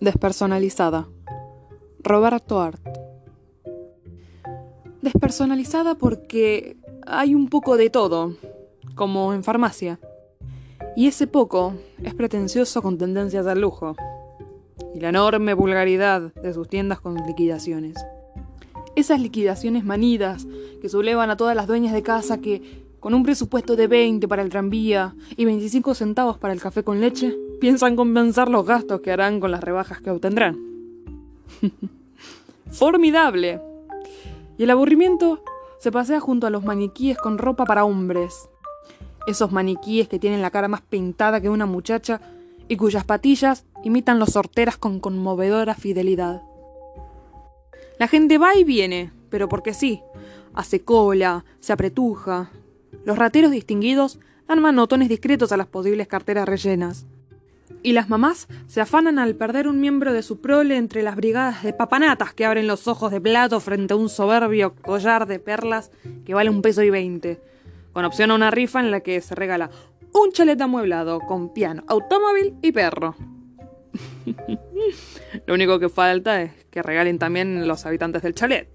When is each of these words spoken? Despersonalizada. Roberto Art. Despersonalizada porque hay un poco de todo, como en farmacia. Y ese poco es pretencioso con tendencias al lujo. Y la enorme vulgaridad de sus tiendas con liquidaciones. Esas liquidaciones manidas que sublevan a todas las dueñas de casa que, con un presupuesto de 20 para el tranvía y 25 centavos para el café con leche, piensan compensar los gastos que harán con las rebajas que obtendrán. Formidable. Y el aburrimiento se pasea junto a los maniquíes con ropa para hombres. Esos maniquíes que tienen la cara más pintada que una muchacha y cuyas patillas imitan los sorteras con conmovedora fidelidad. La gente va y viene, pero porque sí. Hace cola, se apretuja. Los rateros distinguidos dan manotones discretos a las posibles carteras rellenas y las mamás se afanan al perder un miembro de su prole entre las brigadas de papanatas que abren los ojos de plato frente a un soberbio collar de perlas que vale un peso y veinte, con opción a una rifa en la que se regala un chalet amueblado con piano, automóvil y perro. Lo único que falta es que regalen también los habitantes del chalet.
Despersonalizada. 0.00 1.08
Roberto 2.04 2.60
Art. 2.60 2.80
Despersonalizada 5.02 5.96
porque 5.96 6.76
hay 7.04 7.34
un 7.34 7.48
poco 7.48 7.76
de 7.76 7.90
todo, 7.90 8.36
como 8.94 9.34
en 9.34 9.42
farmacia. 9.42 9.98
Y 10.94 11.08
ese 11.08 11.26
poco 11.26 11.74
es 12.04 12.14
pretencioso 12.14 12.80
con 12.80 12.96
tendencias 12.96 13.44
al 13.48 13.60
lujo. 13.60 13.96
Y 14.94 15.00
la 15.00 15.08
enorme 15.08 15.52
vulgaridad 15.54 16.32
de 16.32 16.54
sus 16.54 16.68
tiendas 16.68 17.00
con 17.00 17.16
liquidaciones. 17.26 17.96
Esas 18.94 19.20
liquidaciones 19.20 19.84
manidas 19.84 20.46
que 20.80 20.88
sublevan 20.88 21.30
a 21.30 21.36
todas 21.36 21.56
las 21.56 21.66
dueñas 21.66 21.92
de 21.92 22.04
casa 22.04 22.38
que, 22.38 22.84
con 23.00 23.14
un 23.14 23.24
presupuesto 23.24 23.74
de 23.74 23.88
20 23.88 24.28
para 24.28 24.42
el 24.42 24.48
tranvía 24.48 25.16
y 25.36 25.44
25 25.44 25.96
centavos 25.96 26.38
para 26.38 26.54
el 26.54 26.60
café 26.60 26.84
con 26.84 27.00
leche, 27.00 27.36
piensan 27.60 27.96
compensar 27.96 28.48
los 28.48 28.64
gastos 28.64 29.00
que 29.00 29.10
harán 29.10 29.40
con 29.40 29.50
las 29.50 29.62
rebajas 29.62 30.00
que 30.00 30.10
obtendrán. 30.10 30.58
Formidable. 32.70 33.60
Y 34.56 34.64
el 34.64 34.70
aburrimiento 34.70 35.42
se 35.78 35.92
pasea 35.92 36.20
junto 36.20 36.46
a 36.46 36.50
los 36.50 36.64
maniquíes 36.64 37.18
con 37.18 37.38
ropa 37.38 37.64
para 37.64 37.84
hombres. 37.84 38.48
Esos 39.26 39.52
maniquíes 39.52 40.08
que 40.08 40.18
tienen 40.18 40.42
la 40.42 40.50
cara 40.50 40.68
más 40.68 40.82
pintada 40.82 41.40
que 41.40 41.50
una 41.50 41.66
muchacha 41.66 42.20
y 42.68 42.76
cuyas 42.76 43.04
patillas 43.04 43.64
imitan 43.84 44.18
los 44.18 44.30
sorteras 44.30 44.76
con 44.76 45.00
conmovedora 45.00 45.74
fidelidad. 45.74 46.42
La 47.98 48.08
gente 48.08 48.38
va 48.38 48.56
y 48.56 48.64
viene, 48.64 49.12
pero 49.30 49.48
porque 49.48 49.74
sí. 49.74 50.02
Hace 50.54 50.80
cola, 50.80 51.44
se 51.60 51.72
apretuja. 51.72 52.50
Los 53.04 53.18
rateros 53.18 53.50
distinguidos 53.50 54.18
dan 54.46 54.60
manotones 54.60 55.08
discretos 55.08 55.52
a 55.52 55.56
las 55.56 55.66
posibles 55.66 56.08
carteras 56.08 56.48
rellenas 56.48 57.06
y 57.82 57.92
las 57.92 58.08
mamás 58.08 58.48
se 58.66 58.80
afanan 58.80 59.18
al 59.18 59.34
perder 59.34 59.68
un 59.68 59.80
miembro 59.80 60.12
de 60.12 60.22
su 60.22 60.40
prole 60.40 60.76
entre 60.76 61.02
las 61.02 61.16
brigadas 61.16 61.62
de 61.62 61.72
papanatas 61.72 62.34
que 62.34 62.44
abren 62.44 62.66
los 62.66 62.88
ojos 62.88 63.10
de 63.10 63.20
plato 63.20 63.60
frente 63.60 63.94
a 63.94 63.96
un 63.96 64.08
soberbio 64.08 64.74
collar 64.74 65.26
de 65.26 65.38
perlas 65.38 65.90
que 66.24 66.34
vale 66.34 66.50
un 66.50 66.62
peso 66.62 66.82
y 66.82 66.90
veinte, 66.90 67.40
con 67.92 68.04
opción 68.04 68.30
a 68.30 68.34
una 68.34 68.50
rifa 68.50 68.80
en 68.80 68.90
la 68.90 69.00
que 69.00 69.20
se 69.20 69.34
regala 69.34 69.70
un 70.12 70.32
chalet 70.32 70.60
amueblado 70.60 71.20
con 71.20 71.52
piano, 71.52 71.84
automóvil 71.86 72.54
y 72.62 72.72
perro. 72.72 73.14
Lo 75.46 75.54
único 75.54 75.78
que 75.78 75.88
falta 75.88 76.42
es 76.42 76.52
que 76.70 76.82
regalen 76.82 77.18
también 77.18 77.66
los 77.66 77.86
habitantes 77.86 78.22
del 78.22 78.34
chalet. 78.34 78.68